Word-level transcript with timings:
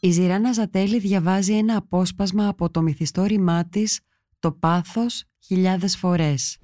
Η 0.00 0.10
Ζυράννα 0.10 0.52
Ζατέλη 0.52 0.98
διαβάζει 0.98 1.56
ένα 1.56 1.76
απόσπασμα 1.76 2.48
από 2.48 2.70
το 2.70 2.82
μυθιστόρημά 2.82 3.68
της 3.68 4.00
«Το 4.38 4.52
πάθος 4.52 5.24
χιλιάδες 5.44 5.96
φορές». 5.96 6.58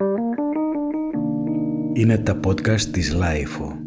Είναι 1.92 2.18
τα 2.18 2.40
podcast 2.44 2.80
της 2.80 3.12
LiFO. 3.12 3.78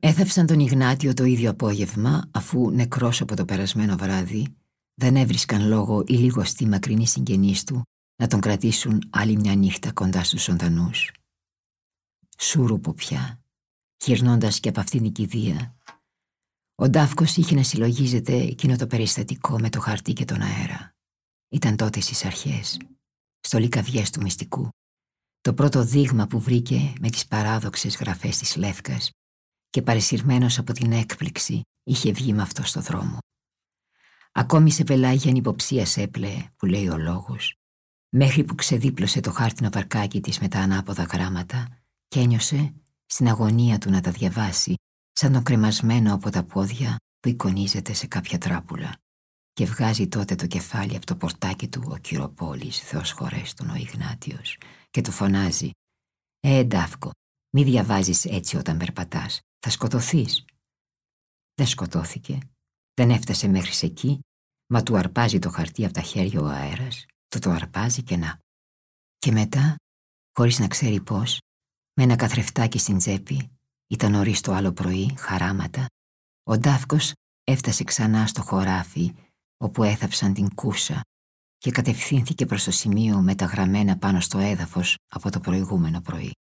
Έθαψαν 0.00 0.46
τον 0.46 0.58
Ιγνάτιο 0.58 1.14
το 1.14 1.24
ίδιο 1.24 1.50
απόγευμα 1.50 2.30
αφού 2.30 2.70
νεκρός 2.70 3.20
από 3.20 3.36
το 3.36 3.44
περασμένο 3.44 3.96
βράδυ 3.96 4.46
δεν 4.94 5.16
έβρισκαν 5.16 5.68
λόγο 5.68 6.04
οι 6.06 6.14
λιγοστοί 6.14 6.66
μακρινοί 6.66 7.06
συγγενείς 7.06 7.64
του 7.64 7.82
να 8.16 8.26
τον 8.26 8.40
κρατήσουν 8.40 9.02
άλλη 9.10 9.36
μια 9.36 9.54
νύχτα 9.54 9.92
κοντά 9.92 10.24
στους 10.24 10.44
ζωντανούς. 10.44 11.12
Σούρουπο 12.38 12.92
πια, 12.94 13.40
γυρνώντας 13.96 14.60
και 14.60 14.68
από 14.68 14.80
αυτήν 14.80 15.02
την 15.02 15.12
κηδεία, 15.12 15.77
ο 16.80 16.88
Ντάφκος 16.88 17.36
είχε 17.36 17.54
να 17.54 17.62
συλλογίζεται 17.62 18.32
εκείνο 18.32 18.76
το 18.76 18.86
περιστατικό 18.86 19.58
με 19.58 19.68
το 19.68 19.80
χαρτί 19.80 20.12
και 20.12 20.24
τον 20.24 20.40
αέρα. 20.40 20.94
Ήταν 21.48 21.76
τότε 21.76 22.00
στις 22.00 22.24
αρχές, 22.24 22.80
στο 23.40 23.58
λικαδιές 23.58 24.10
του 24.10 24.20
μυστικού, 24.20 24.68
το 25.40 25.54
πρώτο 25.54 25.84
δείγμα 25.84 26.26
που 26.26 26.40
βρήκε 26.40 26.92
με 27.00 27.10
τις 27.10 27.26
παράδοξες 27.26 27.96
γραφές 27.96 28.38
της 28.38 28.56
Λεύκας 28.56 29.10
και 29.70 29.82
παρεσυρμένος 29.82 30.58
από 30.58 30.72
την 30.72 30.92
έκπληξη 30.92 31.62
είχε 31.82 32.12
βγει 32.12 32.32
με 32.32 32.42
αυτό 32.42 32.62
στο 32.62 32.80
δρόμο. 32.80 33.18
Ακόμη 34.32 34.70
σε 34.70 34.84
πελάγια 34.84 35.30
ανυποψία 35.30 35.86
έπλεε, 35.96 36.48
που 36.56 36.66
λέει 36.66 36.88
ο 36.88 36.96
λόγος, 36.98 37.54
μέχρι 38.08 38.44
που 38.44 38.54
ξεδίπλωσε 38.54 39.20
το 39.20 39.32
χάρτινο 39.32 39.68
βαρκάκι 39.72 40.20
της 40.20 40.38
με 40.38 40.48
τα 40.48 40.58
ανάποδα 40.58 41.02
γράμματα 41.02 41.82
και 42.08 42.20
ένιωσε 42.20 42.74
στην 43.06 43.28
αγωνία 43.28 43.78
του 43.78 43.90
να 43.90 44.00
τα 44.00 44.10
διαβάσει 44.10 44.74
σαν 45.20 45.32
τον 45.32 45.42
κρεμασμένο 45.42 46.14
από 46.14 46.30
τα 46.30 46.44
πόδια 46.44 46.96
που 47.20 47.28
εικονίζεται 47.28 47.92
σε 47.92 48.06
κάποια 48.06 48.38
τράπουλα 48.38 48.96
και 49.52 49.64
βγάζει 49.64 50.08
τότε 50.08 50.34
το 50.34 50.46
κεφάλι 50.46 50.96
από 50.96 51.06
το 51.06 51.16
πορτάκι 51.16 51.68
του 51.68 51.82
ο 51.90 51.96
Κυροπόλης, 51.96 52.80
Θεός 52.80 53.12
χωρέστον 53.12 53.70
ο 53.70 53.74
Ιγνάτιος 53.74 54.58
και 54.90 55.00
του 55.00 55.10
φωνάζει 55.10 55.70
«Ε, 56.40 56.64
Ντάφκο, 56.64 57.10
μη 57.56 57.62
διαβάζεις 57.62 58.24
έτσι 58.24 58.56
όταν 58.56 58.76
περπατάς, 58.76 59.40
θα 59.58 59.70
σκοτωθείς». 59.70 60.44
Δεν 61.54 61.66
σκοτώθηκε, 61.66 62.38
δεν 62.94 63.10
έφτασε 63.10 63.48
μέχρι 63.48 63.86
εκεί, 63.86 64.20
μα 64.72 64.82
του 64.82 64.96
αρπάζει 64.96 65.38
το 65.38 65.50
χαρτί 65.50 65.84
από 65.84 65.94
τα 65.94 66.00
χέρια 66.00 66.40
ο 66.40 66.46
αέρας, 66.46 67.06
του 67.28 67.38
το 67.38 67.50
αρπάζει 67.50 68.02
και 68.02 68.16
να. 68.16 68.38
Και 69.18 69.32
μετά, 69.32 69.76
χωρίς 70.32 70.58
να 70.58 70.68
ξέρει 70.68 71.00
πώς, 71.00 71.38
με 71.94 72.02
ένα 72.02 72.16
καθρεφτάκι 72.16 72.78
στην 72.78 72.98
τσέπη, 72.98 73.57
ήταν 73.88 74.12
νωρίς 74.12 74.40
το 74.40 74.52
άλλο 74.52 74.72
πρωί, 74.72 75.14
χαράματα, 75.18 75.86
ο 76.42 76.58
Ντάφκος 76.58 77.12
έφτασε 77.44 77.84
ξανά 77.84 78.26
στο 78.26 78.42
χωράφι 78.42 79.14
όπου 79.56 79.82
έθαψαν 79.82 80.34
την 80.34 80.54
κούσα 80.54 81.00
και 81.58 81.70
κατευθύνθηκε 81.70 82.46
προς 82.46 82.64
το 82.64 82.70
σημείο 82.70 83.20
μεταγραμμένα 83.20 83.98
πάνω 83.98 84.20
στο 84.20 84.38
έδαφος 84.38 84.96
από 85.08 85.30
το 85.30 85.40
προηγούμενο 85.40 86.00
πρωί. 86.00 86.32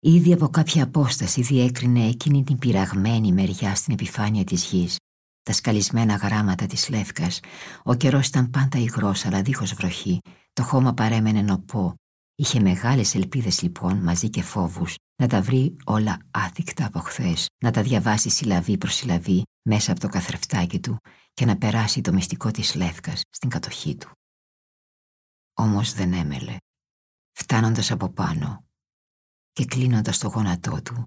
Ήδη 0.00 0.32
από 0.32 0.48
κάποια 0.48 0.84
απόσταση 0.84 1.42
διέκρινε 1.42 2.06
εκείνη 2.06 2.44
την 2.44 2.58
πειραγμένη 2.58 3.32
μεριά 3.32 3.74
στην 3.74 3.92
επιφάνεια 3.92 4.44
της 4.44 4.64
γης, 4.64 4.96
τα 5.42 5.52
σκαλισμένα 5.52 6.14
γράμματα 6.14 6.66
της 6.66 6.88
Λεύκας. 6.88 7.40
Ο 7.82 7.94
καιρός 7.94 8.26
ήταν 8.26 8.50
πάντα 8.50 8.78
υγρός 8.78 9.24
αλλά 9.24 9.42
δίχως 9.42 9.74
βροχή, 9.74 10.20
το 10.52 10.62
χώμα 10.62 10.94
παρέμενε 10.94 11.42
νοπό. 11.42 11.94
Είχε 12.34 12.60
μεγάλες 12.60 13.14
ελπίδες 13.14 13.62
λοιπόν, 13.62 13.96
μαζί 13.96 14.30
και 14.30 14.42
φόβους, 14.42 14.94
να 15.22 15.26
τα 15.26 15.42
βρει 15.42 15.76
όλα 15.84 16.18
άθικτα 16.30 16.86
από 16.86 16.98
χθες, 16.98 17.46
να 17.64 17.70
τα 17.70 17.82
διαβάσει 17.82 18.30
συλλαβή 18.30 18.78
προς 18.78 18.94
συλλαβή 18.94 19.42
μέσα 19.68 19.92
από 19.92 20.00
το 20.00 20.08
καθρεφτάκι 20.08 20.80
του 20.80 20.98
και 21.32 21.44
να 21.44 21.58
περάσει 21.58 22.00
το 22.00 22.12
μυστικό 22.12 22.50
της 22.50 22.74
Λεύκας 22.74 23.20
στην 23.30 23.48
κατοχή 23.48 23.96
του. 23.96 24.10
Όμως 25.54 25.92
δεν 25.92 26.12
έμελε. 26.12 26.56
Φτάνοντας 27.32 27.90
από 27.90 28.08
πάνω 28.08 28.64
και 29.52 29.64
κλείνοντας 29.64 30.18
το 30.18 30.28
γόνατό 30.28 30.82
του, 30.82 31.02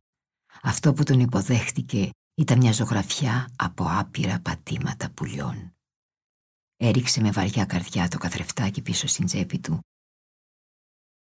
αυτό 0.62 0.94
που 0.94 1.04
τον 1.04 1.20
υποδέχτηκε 1.20 2.10
ήταν 2.36 2.58
μια 2.58 2.72
ζωγραφιά 2.72 3.50
από 3.56 3.86
άπειρα 3.88 4.40
πατήματα 4.40 5.12
πουλιών. 5.12 5.72
Έριξε 6.78 7.22
με 7.22 7.32
βαριά 7.32 7.66
καρδιά 7.66 8.08
το 8.08 8.18
καθρεφτάκι 8.18 8.82
πίσω 8.82 9.08
στην 9.08 9.26
τσέπη 9.26 9.60
του. 9.60 9.80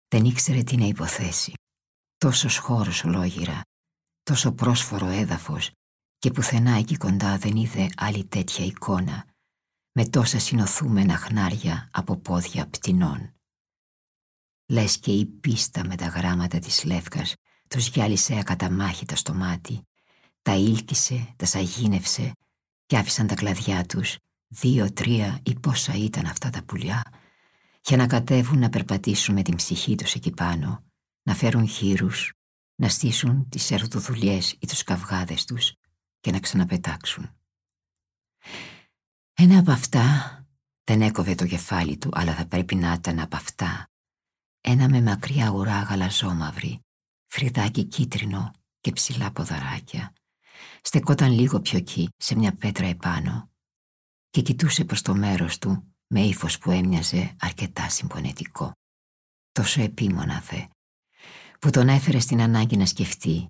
Δεν 0.08 0.24
ήξερε 0.24 0.62
τι 0.62 0.76
να 0.76 0.86
υποθέσει. 0.86 1.52
Τόσος 2.18 2.56
χώρος 2.56 3.04
ολόγυρα, 3.04 3.60
τόσο 4.22 4.52
πρόσφορο 4.52 5.06
έδαφος 5.06 5.70
και 6.18 6.30
πουθενά 6.30 6.70
εκεί 6.70 6.96
κοντά 6.96 7.38
δεν 7.38 7.56
είδε 7.56 7.88
άλλη 7.96 8.24
τέτοια 8.24 8.64
εικόνα 8.64 9.24
με 9.92 10.06
τόσα 10.06 10.38
συνοθούμενα 10.38 11.16
χνάρια 11.16 11.88
από 11.92 12.16
πόδια 12.16 12.66
πτηνών. 12.66 13.34
Λες 14.66 14.98
και 14.98 15.12
η 15.12 15.26
πίστα 15.26 15.86
με 15.86 15.96
τα 15.96 16.06
γράμματα 16.06 16.58
της 16.58 16.84
Λεύκας 16.84 17.34
τους 17.68 17.88
γυάλισε 17.88 18.38
ακαταμάχητα 18.38 19.16
στο 19.16 19.34
μάτι, 19.34 19.86
τα 20.42 20.54
ήλκησε, 20.54 21.34
τα 21.36 21.46
σαγίνευσε 21.46 22.32
και 22.86 22.96
άφησαν 22.96 23.26
τα 23.26 23.34
κλαδιά 23.34 23.84
τους, 23.84 24.16
δύο, 24.48 24.92
τρία 24.92 25.40
ή 25.42 25.58
πόσα 25.58 25.94
ήταν 25.94 26.26
αυτά 26.26 26.50
τα 26.50 26.62
πουλιά, 26.64 27.02
για 27.80 27.96
να 27.96 28.06
κατέβουν 28.06 28.58
να 28.58 28.68
περπατήσουν 28.68 29.34
με 29.34 29.42
την 29.42 29.56
ψυχή 29.56 29.94
τους 29.94 30.14
εκεί 30.14 30.30
πάνω, 30.30 30.82
να 31.28 31.34
φέρουν 31.34 31.68
χείρους, 31.68 32.32
να 32.74 32.88
στήσουν 32.88 33.48
τις 33.48 33.70
ερωτοδουλειές 33.70 34.52
ή 34.52 34.66
τους 34.66 34.82
καυγάδες 34.82 35.44
τους 35.44 35.72
και 36.20 36.30
να 36.30 36.40
ξαναπετάξουν. 36.40 37.36
Ένα 39.34 39.58
από 39.58 39.70
αυτά 39.70 40.04
δεν 40.84 41.02
έκοβε 41.02 41.34
το 41.34 41.46
κεφάλι 41.46 41.98
του, 41.98 42.10
αλλά 42.12 42.34
θα 42.34 42.46
πρέπει 42.46 42.74
να 42.74 42.92
ήταν 42.92 43.18
από 43.18 43.36
αυτά. 43.36 43.86
Ένα 44.60 44.88
με 44.88 45.02
μακριά 45.02 45.50
ουρά 45.50 45.82
γαλαζόμαυρη, 45.82 46.80
φρυδάκι 47.26 47.84
κίτρινο 47.84 48.50
και 48.80 48.92
ψηλά 48.92 49.32
ποδαράκια. 49.32 50.12
Στεκόταν 50.82 51.32
λίγο 51.32 51.60
πιο 51.60 51.78
εκεί, 51.78 52.08
σε 52.16 52.34
μια 52.36 52.54
πέτρα 52.54 52.86
επάνω 52.86 53.50
και 54.30 54.42
κοιτούσε 54.42 54.84
προς 54.84 55.02
το 55.02 55.14
μέρος 55.14 55.58
του 55.58 55.94
με 56.06 56.20
ύφος 56.20 56.58
που 56.58 56.70
έμοιαζε 56.70 57.36
αρκετά 57.40 57.88
συμπονετικό. 57.88 58.72
Τόσο 59.52 59.82
επίμονα 59.82 60.40
δε, 60.40 60.66
που 61.58 61.70
τον 61.70 61.88
έφερε 61.88 62.18
στην 62.18 62.40
ανάγκη 62.40 62.76
να 62.76 62.86
σκεφτεί 62.86 63.46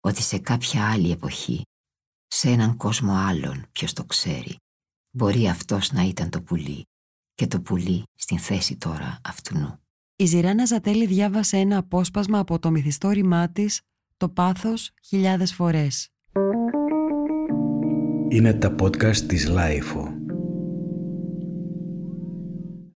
ότι 0.00 0.22
σε 0.22 0.38
κάποια 0.38 0.90
άλλη 0.90 1.10
εποχή, 1.10 1.62
σε 2.26 2.48
έναν 2.48 2.76
κόσμο 2.76 3.12
άλλον, 3.14 3.66
ποιος 3.72 3.92
το 3.92 4.04
ξέρει, 4.04 4.56
μπορεί 5.10 5.48
αυτός 5.48 5.92
να 5.92 6.02
ήταν 6.02 6.30
το 6.30 6.42
πουλί 6.42 6.82
και 7.34 7.46
το 7.46 7.60
πουλί 7.60 8.02
στην 8.14 8.38
θέση 8.38 8.76
τώρα 8.76 9.20
αυτού 9.24 9.80
Η 10.16 10.24
Ζυράννα 10.24 10.64
Ζατέλη 10.64 11.06
διάβασε 11.06 11.56
ένα 11.56 11.76
απόσπασμα 11.76 12.38
από 12.38 12.58
το 12.58 12.70
μυθιστόρημά 12.70 13.48
της 13.48 13.80
«Το 14.16 14.28
πάθος 14.28 14.90
χιλιάδες 15.04 15.54
φορές». 15.54 16.08
Είναι 18.28 18.52
τα 18.52 18.74
podcast 18.78 19.16
της 19.16 19.48
LiFO. 19.48 20.21